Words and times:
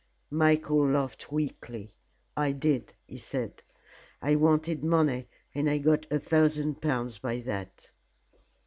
Michael 0.31 0.89
laughed 0.93 1.31
weakly. 1.31 1.93
"I 2.35 2.53
did," 2.53 2.95
he 3.05 3.19
said. 3.19 3.61
"I 4.19 4.35
wanted 4.35 4.83
money 4.83 5.27
and 5.53 5.69
I 5.69 5.77
got 5.77 6.07
a 6.11 6.17
thousand 6.17 6.81
pounds 6.81 7.19
by 7.19 7.41
that." 7.41 7.91